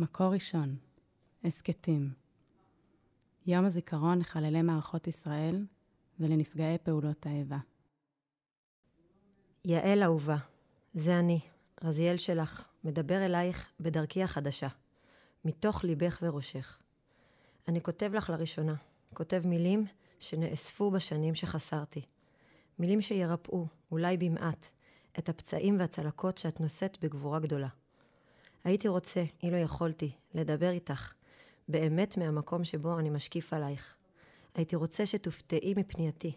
מקור 0.00 0.32
ראשון, 0.32 0.76
הסכתים. 1.44 2.12
יום 3.46 3.64
הזיכרון 3.64 4.18
לחללי 4.18 4.62
מערכות 4.62 5.06
ישראל 5.06 5.66
ולנפגעי 6.20 6.78
פעולות 6.78 7.26
האיבה. 7.26 7.58
יעל 9.64 10.02
אהובה, 10.02 10.36
זה 10.94 11.18
אני, 11.18 11.40
רזיאל 11.84 12.16
שלך, 12.16 12.68
מדבר 12.84 13.26
אלייך 13.26 13.72
בדרכי 13.80 14.22
החדשה, 14.22 14.68
מתוך 15.44 15.84
ליבך 15.84 16.18
וראשך. 16.22 16.78
אני 17.68 17.82
כותב 17.82 18.10
לך 18.14 18.30
לראשונה, 18.30 18.74
כותב 19.14 19.42
מילים 19.44 19.86
שנאספו 20.18 20.90
בשנים 20.90 21.34
שחסרתי. 21.34 22.02
מילים 22.78 23.00
שירפאו, 23.00 23.66
אולי 23.92 24.16
במעט, 24.16 24.70
את 25.18 25.28
הפצעים 25.28 25.78
והצלקות 25.78 26.38
שאת 26.38 26.60
נושאת 26.60 26.98
בגבורה 27.00 27.40
גדולה. 27.40 27.68
הייתי 28.64 28.88
רוצה, 28.88 29.24
אילו 29.42 29.56
יכולתי, 29.56 30.12
לדבר 30.34 30.70
איתך, 30.70 31.12
באמת 31.68 32.16
מהמקום 32.16 32.64
שבו 32.64 32.98
אני 32.98 33.10
משקיף 33.10 33.52
עלייך. 33.52 33.96
הייתי 34.54 34.76
רוצה 34.76 35.06
שתופתעי 35.06 35.74
מפנייתי, 35.76 36.32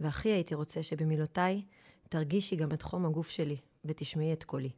והכי 0.00 0.28
הייתי 0.28 0.54
רוצה 0.54 0.82
שבמילותיי 0.82 1.62
תרגישי 2.08 2.56
גם 2.56 2.72
את 2.72 2.82
חום 2.82 3.06
הגוף 3.06 3.28
שלי 3.28 3.56
ותשמעי 3.84 4.32
את 4.32 4.44
קולי. 4.44 4.70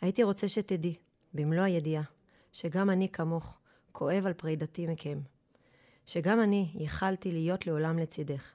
הייתי 0.00 0.22
רוצה 0.22 0.48
שתדעי, 0.48 0.94
במלוא 1.34 1.64
הידיעה, 1.64 2.02
שגם 2.52 2.90
אני 2.90 3.08
כמוך 3.08 3.58
כואב 3.92 4.26
על 4.26 4.32
פרידתי 4.32 4.86
מכם. 4.86 5.20
שגם 6.06 6.40
אני 6.40 6.70
ייחלתי 6.74 7.32
להיות 7.32 7.66
לעולם 7.66 7.98
לצידך. 7.98 8.52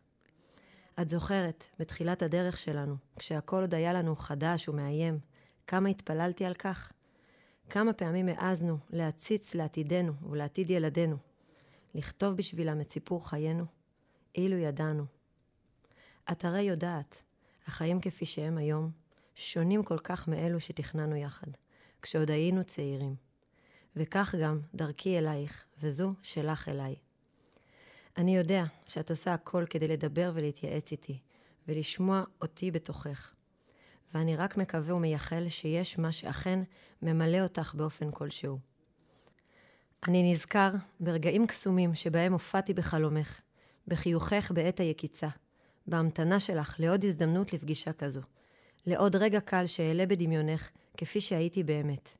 את 1.01 1.09
זוכרת, 1.09 1.67
בתחילת 1.79 2.21
הדרך 2.21 2.57
שלנו, 2.57 2.95
כשהכל 3.15 3.61
עוד 3.61 3.73
היה 3.73 3.93
לנו 3.93 4.15
חדש 4.15 4.69
ומאיים, 4.69 5.19
כמה 5.67 5.89
התפללתי 5.89 6.45
על 6.45 6.53
כך? 6.53 6.91
כמה 7.69 7.93
פעמים 7.93 8.29
העזנו 8.29 8.77
להציץ 8.89 9.55
לעתידנו 9.55 10.13
ולעתיד 10.29 10.69
ילדינו, 10.69 11.17
לכתוב 11.95 12.37
בשבילם 12.37 12.81
את 12.81 12.91
סיפור 12.91 13.29
חיינו, 13.29 13.65
אילו 14.35 14.57
ידענו. 14.57 15.05
את 16.31 16.45
הרי 16.45 16.61
יודעת, 16.61 17.23
החיים 17.67 18.01
כפי 18.01 18.25
שהם 18.25 18.57
היום, 18.57 18.91
שונים 19.35 19.83
כל 19.83 19.97
כך 19.97 20.27
מאלו 20.27 20.59
שתכננו 20.59 21.15
יחד, 21.15 21.47
כשעוד 22.01 22.31
היינו 22.31 22.63
צעירים. 22.63 23.15
וכך 23.95 24.35
גם 24.41 24.59
דרכי 24.75 25.17
אלייך, 25.17 25.65
וזו 25.79 26.13
שלך 26.21 26.69
אליי. 26.69 26.95
אני 28.17 28.37
יודע 28.37 28.63
שאת 28.85 29.09
עושה 29.09 29.33
הכל 29.33 29.65
כדי 29.69 29.87
לדבר 29.87 30.31
ולהתייעץ 30.33 30.91
איתי, 30.91 31.19
ולשמוע 31.67 32.23
אותי 32.41 32.71
בתוכך. 32.71 33.33
ואני 34.13 34.35
רק 34.35 34.57
מקווה 34.57 34.95
ומייחל 34.95 35.45
שיש 35.49 35.99
מה 35.99 36.11
שאכן 36.11 36.59
ממלא 37.01 37.39
אותך 37.39 37.73
באופן 37.75 38.11
כלשהו. 38.11 38.59
אני 40.07 40.31
נזכר 40.31 40.71
ברגעים 40.99 41.47
קסומים 41.47 41.95
שבהם 41.95 42.33
הופעתי 42.33 42.73
בחלומך, 42.73 43.41
בחיוכך 43.87 44.51
בעת 44.55 44.79
היקיצה, 44.79 45.27
בהמתנה 45.87 46.39
שלך 46.39 46.75
לעוד 46.79 47.05
הזדמנות 47.05 47.53
לפגישה 47.53 47.93
כזו, 47.93 48.21
לעוד 48.85 49.15
רגע 49.15 49.39
קל 49.39 49.67
שאעלה 49.67 50.05
בדמיונך 50.05 50.69
כפי 50.97 51.21
שהייתי 51.21 51.63
באמת. 51.63 52.13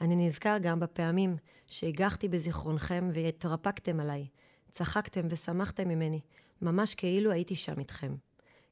אני 0.00 0.26
נזכר 0.26 0.56
גם 0.62 0.80
בפעמים 0.80 1.36
שהגחתי 1.66 2.28
בזיכרונכם 2.28 3.10
והתרפקתם 3.12 4.00
עליי, 4.00 4.26
צחקתם 4.70 5.26
ושמחתם 5.30 5.88
ממני, 5.88 6.20
ממש 6.62 6.94
כאילו 6.94 7.30
הייתי 7.30 7.54
שם 7.54 7.78
איתכם. 7.78 8.14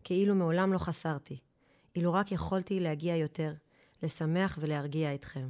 כאילו 0.04 0.34
מעולם 0.34 0.72
לא 0.72 0.78
חסרתי. 0.78 1.38
אילו 1.98 2.12
רק 2.12 2.32
יכולתי 2.32 2.80
להגיע 2.80 3.16
יותר, 3.16 3.52
לשמח 4.02 4.58
ולהרגיע 4.60 5.14
אתכם. 5.14 5.48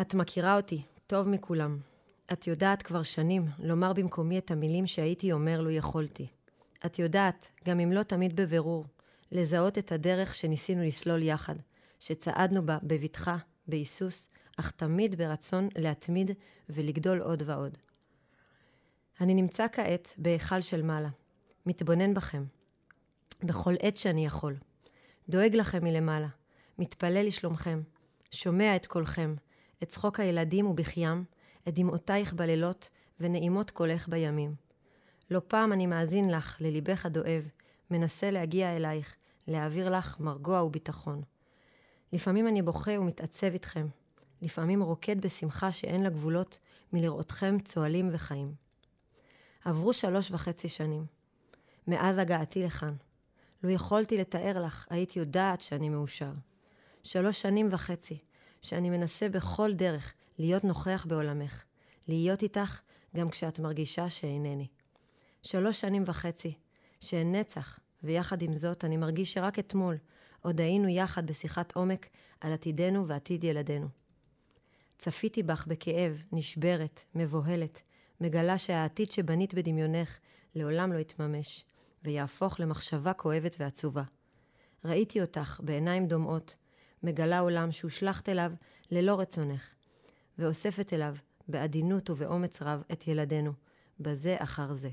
את 0.00 0.14
מכירה 0.14 0.56
אותי 0.56 0.82
טוב 1.06 1.28
מכולם. 1.28 1.78
את 2.32 2.46
יודעת 2.46 2.82
כבר 2.82 3.02
שנים 3.02 3.46
לומר 3.58 3.92
במקומי 3.92 4.38
את 4.38 4.50
המילים 4.50 4.86
שהייתי 4.86 5.32
אומר 5.32 5.60
לו 5.60 5.70
יכולתי. 5.70 6.26
את 6.86 6.98
יודעת, 6.98 7.50
גם 7.64 7.80
אם 7.80 7.92
לא 7.92 8.02
תמיד 8.02 8.36
בבירור, 8.36 8.84
לזהות 9.32 9.78
את 9.78 9.92
הדרך 9.92 10.34
שניסינו 10.34 10.82
לסלול 10.82 11.22
יחד, 11.22 11.54
שצעדנו 12.00 12.66
בה 12.66 12.78
בבטחה, 12.82 13.36
בהיסוס, 13.68 14.28
אך 14.56 14.70
תמיד 14.70 15.18
ברצון 15.18 15.68
להתמיד 15.76 16.30
ולגדול 16.68 17.20
עוד 17.20 17.42
ועוד. 17.46 17.78
אני 19.20 19.34
נמצא 19.34 19.66
כעת 19.72 20.14
בהיכל 20.18 20.60
של 20.60 20.82
מעלה, 20.82 21.10
מתבונן 21.66 22.14
בכם, 22.14 22.44
בכל 23.42 23.74
עת 23.80 23.96
שאני 23.96 24.26
יכול. 24.26 24.56
דואג 25.28 25.56
לכם 25.56 25.84
מלמעלה, 25.84 26.28
מתפלל 26.78 27.26
לשלומכם, 27.26 27.80
שומע 28.30 28.76
את 28.76 28.86
קולכם, 28.86 29.34
את 29.82 29.88
צחוק 29.88 30.20
הילדים 30.20 30.66
ובכיים, 30.66 31.24
את 31.68 31.74
דמעותייך 31.74 32.32
בלילות 32.32 32.90
ונעימות 33.20 33.70
קולך 33.70 34.08
בימים. 34.08 34.54
לא 35.30 35.40
פעם 35.48 35.72
אני 35.72 35.86
מאזין 35.86 36.30
לך, 36.30 36.56
לליבך 36.60 37.06
הדואב, 37.06 37.50
מנסה 37.90 38.30
להגיע 38.30 38.76
אלייך, 38.76 39.16
להעביר 39.48 39.90
לך 39.98 40.20
מרגוע 40.20 40.62
וביטחון. 40.62 41.22
לפעמים 42.12 42.48
אני 42.48 42.62
בוכה 42.62 43.00
ומתעצב 43.00 43.52
איתכם, 43.52 43.86
לפעמים 44.42 44.82
רוקד 44.82 45.20
בשמחה 45.20 45.72
שאין 45.72 46.02
לה 46.02 46.10
גבולות 46.10 46.58
מלראותכם 46.92 47.56
צוהלים 47.64 48.08
וחיים. 48.12 48.54
עברו 49.64 49.92
שלוש 49.92 50.30
וחצי 50.30 50.68
שנים. 50.68 51.06
מאז 51.86 52.18
הגעתי 52.18 52.62
לכאן. 52.62 52.94
לו 53.62 53.70
יכולתי 53.70 54.18
לתאר 54.18 54.62
לך, 54.64 54.86
הייתי 54.90 55.18
יודעת 55.18 55.60
שאני 55.60 55.88
מאושר. 55.88 56.32
שלוש 57.02 57.42
שנים 57.42 57.68
וחצי, 57.70 58.18
שאני 58.62 58.90
מנסה 58.90 59.28
בכל 59.28 59.74
דרך 59.74 60.14
להיות 60.38 60.64
נוכח 60.64 61.06
בעולמך, 61.08 61.64
להיות 62.08 62.42
איתך 62.42 62.80
גם 63.16 63.30
כשאת 63.30 63.58
מרגישה 63.58 64.10
שאינני. 64.10 64.68
שלוש 65.42 65.80
שנים 65.80 66.04
וחצי, 66.06 66.54
שהן 67.00 67.34
נצח, 67.34 67.78
ויחד 68.02 68.42
עם 68.42 68.56
זאת 68.56 68.84
אני 68.84 68.96
מרגיש 68.96 69.32
שרק 69.32 69.58
אתמול 69.58 69.96
עוד 70.42 70.60
היינו 70.60 70.88
יחד 70.88 71.26
בשיחת 71.26 71.76
עומק 71.76 72.08
על 72.40 72.52
עתידנו 72.52 73.08
ועתיד 73.08 73.44
ילדינו. 73.44 73.88
צפיתי 74.98 75.42
בך 75.42 75.66
בכאב, 75.66 76.24
נשברת, 76.32 77.04
מבוהלת, 77.14 77.82
מגלה 78.20 78.58
שהעתיד 78.58 79.10
שבנית 79.10 79.54
בדמיונך 79.54 80.18
לעולם 80.54 80.92
לא 80.92 80.98
יתממש, 80.98 81.64
ויהפוך 82.06 82.60
למחשבה 82.60 83.12
כואבת 83.12 83.56
ועצובה. 83.58 84.02
ראיתי 84.84 85.20
אותך 85.20 85.60
בעיניים 85.64 86.06
דומעות, 86.06 86.56
מגלה 87.02 87.38
עולם 87.38 87.72
שהושלכת 87.72 88.28
אליו 88.28 88.52
ללא 88.90 89.20
רצונך, 89.20 89.74
ואוספת 90.38 90.92
אליו 90.92 91.16
בעדינות 91.48 92.10
ובאומץ 92.10 92.62
רב 92.62 92.82
את 92.92 93.08
ילדינו, 93.08 93.52
בזה 94.00 94.36
אחר 94.38 94.74
זה. 94.74 94.90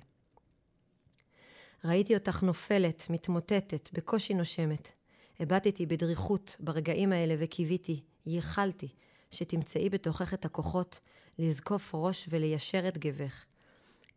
ראיתי 1.86 2.16
אותך 2.16 2.44
נופלת, 2.44 3.06
מתמוטטת, 3.10 3.90
בקושי 3.94 4.34
נושמת. 4.34 4.92
הבטתי 5.40 5.86
בדריכות 5.86 6.58
ברגעים 6.60 7.12
האלה 7.12 7.36
וקיוויתי, 7.40 8.04
ייחלתי, 8.26 8.88
שתמצאי 9.32 9.90
בתוכך 9.90 10.34
את 10.34 10.46
הכוחות 10.46 11.00
לזקוף 11.40 11.92
ראש 11.96 12.26
וליישר 12.30 12.88
את 12.88 12.98
גבך. 12.98 13.46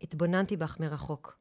התבוננתי 0.01 0.57
בך 0.57 0.79
מרחוק. 0.79 1.37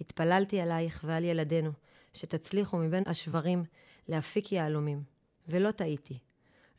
התפללתי 0.00 0.60
עלייך 0.60 1.04
ועל 1.06 1.24
ילדינו, 1.24 1.70
שתצליחו 2.12 2.78
מבין 2.78 3.02
השברים 3.06 3.64
להפיק 4.08 4.52
יהלומים. 4.52 5.02
ולא 5.48 5.70
טעיתי. 5.70 6.18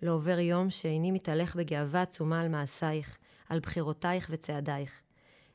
לא 0.02 0.12
עובר 0.12 0.40
יום 0.40 0.70
שאיני 0.70 1.12
מתהלך 1.12 1.56
בגאווה 1.56 2.02
עצומה 2.02 2.42
על 2.42 2.50
מעשייך, 2.50 3.18
על 3.50 3.60
בחירותייך 3.60 4.28
וצעדייך. 4.32 5.02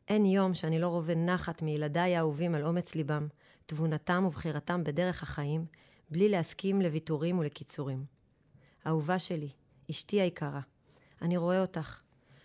אין 0.08 0.26
יום 0.26 0.54
שאני 0.54 0.78
לא 0.78 0.88
רווה 0.88 1.14
נחת 1.14 1.62
מילדיי 1.62 2.16
האהובים 2.16 2.54
על 2.54 2.66
אומץ 2.66 2.94
ליבם, 2.94 3.28
תבונתם 3.66 4.24
ובחירתם 4.26 4.84
בדרך 4.84 5.22
החיים, 5.22 5.66
בלי 6.10 6.28
להסכים 6.28 6.82
לוויתורים 6.82 7.38
ולקיצורים. 7.38 8.04
אהובה 8.86 9.18
שלי, 9.18 9.48
אשתי 9.90 10.20
היקרה, 10.20 10.60
אני 11.22 11.36
רואה 11.36 11.60
אותך, 11.60 12.00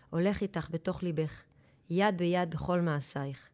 הולך 0.10 0.42
איתך 0.42 0.70
בתוך 0.72 1.04
ליבך, 1.04 1.42
יד 1.90 2.18
ביד 2.18 2.52
בכל 2.52 2.82
מעשייך. 2.82 3.50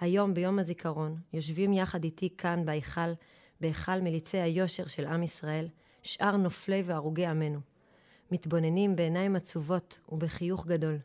היום, 0.00 0.34
ביום 0.34 0.58
הזיכרון, 0.58 1.16
יושבים 1.32 1.72
יחד 1.72 2.04
איתי 2.04 2.28
כאן 2.38 2.64
בהיכל, 2.64 3.12
בהיכל 3.60 4.00
מליצי 4.00 4.38
היושר 4.38 4.86
של 4.86 5.06
עם 5.06 5.22
ישראל, 5.22 5.68
שאר 6.02 6.36
נופלי 6.36 6.82
והרוגי 6.86 7.26
עמנו. 7.26 7.60
מתבוננים 8.30 8.96
בעיניים 8.96 9.36
עצובות 9.36 9.98
ובחיוך 10.08 10.66
גדול. 10.66 10.98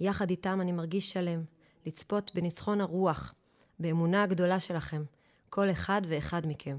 יחד 0.00 0.30
איתם 0.30 0.60
אני 0.60 0.72
מרגיש 0.72 1.12
שלם, 1.12 1.44
לצפות 1.86 2.30
בניצחון 2.34 2.80
הרוח, 2.80 3.34
באמונה 3.78 4.22
הגדולה 4.22 4.60
שלכם, 4.60 5.02
כל 5.50 5.70
אחד 5.70 6.02
ואחד 6.08 6.46
מכם. 6.46 6.78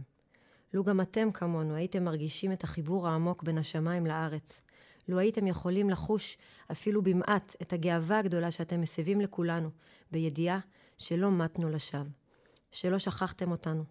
לו 0.73 0.83
גם 0.83 1.01
אתם 1.01 1.31
כמונו 1.31 1.75
הייתם 1.75 2.03
מרגישים 2.03 2.51
את 2.51 2.63
החיבור 2.63 3.07
העמוק 3.07 3.43
בין 3.43 3.57
השמיים 3.57 4.05
לארץ, 4.05 4.61
לו 5.07 5.19
הייתם 5.19 5.47
יכולים 5.47 5.89
לחוש 5.89 6.37
אפילו 6.71 7.01
במעט 7.01 7.55
את 7.61 7.73
הגאווה 7.73 8.19
הגדולה 8.19 8.51
שאתם 8.51 8.81
מסבים 8.81 9.21
לכולנו, 9.21 9.69
בידיעה 10.11 10.59
שלא 10.97 11.31
מתנו 11.31 11.69
לשווא, 11.69 12.09
שלא 12.71 12.99
שכחתם 12.99 13.51
אותנו. 13.51 13.83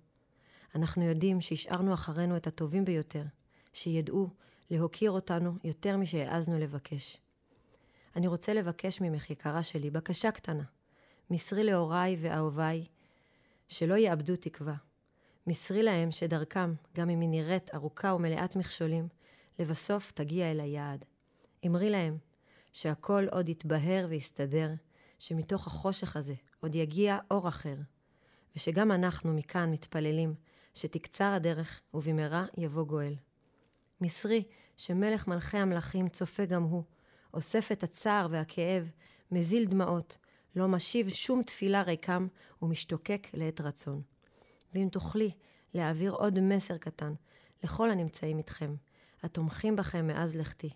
אנחנו 0.74 1.02
יודעים 1.02 1.40
שהשארנו 1.40 1.94
אחרינו 1.94 2.36
את 2.36 2.46
הטובים 2.46 2.84
ביותר, 2.84 3.24
שידעו 3.72 4.28
להוקיר 4.70 5.10
אותנו 5.10 5.54
יותר 5.64 5.96
משהעזנו 5.96 6.58
לבקש. 6.58 7.16
אני 8.16 8.26
רוצה 8.26 8.54
לבקש 8.54 9.00
ממך, 9.00 9.30
יקרה 9.30 9.62
שלי, 9.62 9.90
בקשה 9.90 10.30
קטנה. 10.30 10.64
מסרי 11.30 11.64
להוריי 11.64 12.16
ואהוביי, 12.20 12.86
שלא 13.68 13.94
יאבדו 13.94 14.36
תקווה. 14.36 14.74
מסרי 15.46 15.82
להם 15.82 16.10
שדרכם, 16.10 16.74
גם 16.96 17.10
אם 17.10 17.20
היא 17.20 17.28
נראית 17.28 17.74
ארוכה 17.74 18.14
ומלאת 18.14 18.56
מכשולים, 18.56 19.08
לבסוף 19.58 20.12
תגיע 20.12 20.50
אל 20.50 20.60
היעד. 20.60 21.04
אמרי 21.66 21.90
להם 21.90 22.18
שהכל 22.72 23.26
עוד 23.30 23.48
יתבהר 23.48 24.06
ויסתדר, 24.08 24.70
שמתוך 25.22 25.66
החושך 25.66 26.16
הזה 26.16 26.34
עוד 26.60 26.74
יגיע 26.74 27.18
אור 27.30 27.48
אחר, 27.48 27.76
ושגם 28.56 28.92
אנחנו 28.92 29.34
מכאן 29.34 29.70
מתפללים 29.70 30.34
שתקצר 30.74 31.32
הדרך 31.32 31.80
ובמהרה 31.94 32.46
יבוא 32.58 32.82
גואל. 32.82 33.14
מסרי 34.00 34.44
שמלך 34.76 35.28
מלכי 35.28 35.58
המלכים 35.58 36.08
צופה 36.08 36.44
גם 36.44 36.62
הוא, 36.62 36.82
אוסף 37.34 37.72
את 37.72 37.82
הצער 37.82 38.26
והכאב, 38.30 38.90
מזיל 39.30 39.64
דמעות, 39.64 40.18
לא 40.56 40.68
משיב 40.68 41.08
שום 41.08 41.42
תפילה 41.42 41.82
ריקם 41.82 42.26
ומשתוקק 42.62 43.26
לעת 43.34 43.60
רצון. 43.60 44.02
ואם 44.74 44.88
תוכלי 44.92 45.30
להעביר 45.74 46.12
עוד 46.12 46.40
מסר 46.40 46.76
קטן 46.76 47.14
לכל 47.64 47.90
הנמצאים 47.90 48.38
איתכם, 48.38 48.74
התומכים 49.22 49.76
בכם 49.76 50.06
מאז 50.06 50.36
לכתי. 50.36 50.70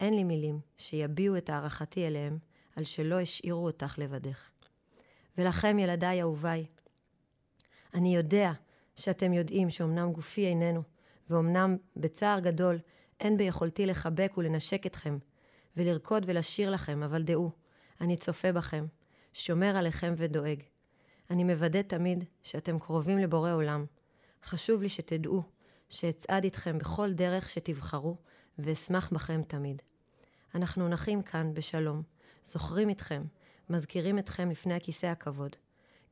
אין 0.00 0.14
לי 0.14 0.24
מילים 0.24 0.60
שיביעו 0.78 1.36
את 1.36 1.50
הערכתי 1.50 2.06
אליהם 2.06 2.38
על 2.76 2.84
שלא 2.84 3.20
השאירו 3.20 3.66
אותך 3.66 3.94
לבדך. 3.98 4.50
ולכם, 5.38 5.78
ילדיי 5.78 6.20
אהוביי, 6.20 6.66
אני 7.94 8.16
יודע 8.16 8.52
שאתם 8.96 9.32
יודעים 9.32 9.70
שאומנם 9.70 10.12
גופי 10.12 10.46
איננו, 10.46 10.82
ואומנם 11.30 11.76
בצער 11.96 12.40
גדול 12.40 12.78
אין 13.20 13.36
ביכולתי 13.36 13.86
לחבק 13.86 14.32
ולנשק 14.36 14.86
אתכם, 14.86 15.18
ולרקוד 15.76 16.24
ולשיר 16.26 16.70
לכם, 16.70 17.02
אבל 17.02 17.22
דעו, 17.22 17.50
אני 18.00 18.16
צופה 18.16 18.52
בכם, 18.52 18.86
שומר 19.32 19.76
עליכם 19.76 20.14
ודואג. 20.16 20.62
אני 21.30 21.44
מוודא 21.44 21.82
תמיד 21.82 22.24
שאתם 22.42 22.78
קרובים 22.78 23.18
לבורא 23.18 23.52
עולם. 23.52 23.84
חשוב 24.44 24.82
לי 24.82 24.88
שתדעו 24.88 25.42
שאצעד 25.88 26.44
איתכם 26.44 26.78
בכל 26.78 27.12
דרך 27.12 27.50
שתבחרו, 27.50 28.16
ואשמח 28.58 29.12
בכם 29.12 29.42
תמיד. 29.42 29.82
אנחנו 30.54 30.88
נחים 30.88 31.22
כאן 31.22 31.54
בשלום, 31.54 32.02
זוכרים 32.44 32.88
איתכם, 32.88 33.22
מזכירים 33.70 34.18
אתכם 34.18 34.50
לפני 34.50 34.74
הכיסא 34.74 35.06
הכבוד, 35.06 35.56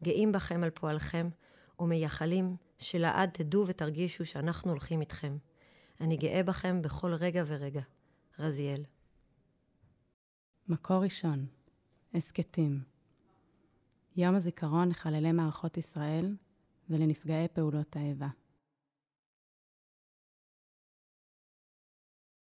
גאים 0.02 0.32
בכם 0.32 0.64
על 0.64 0.70
פועלכם, 0.70 1.28
ומייחלים 1.80 2.56
שלעד 2.78 3.30
תדעו 3.30 3.64
ותרגישו 3.66 4.26
שאנחנו 4.26 4.70
הולכים 4.70 5.00
איתכם. 5.00 5.36
אני 6.00 6.16
גאה 6.16 6.42
בכם 6.42 6.82
בכל 6.82 7.14
רגע 7.14 7.44
ורגע. 7.46 7.82
רזיאל. 8.38 8.84
מקור 10.68 11.02
ראשון, 11.02 11.46
הסכתים. 12.14 12.82
יום 14.16 14.34
הזיכרון 14.34 14.88
לחללי 14.88 15.32
מערכות 15.32 15.76
ישראל 15.76 16.36
ולנפגעי 16.90 17.48
פעולות 17.48 17.96
האיבה. 17.96 18.28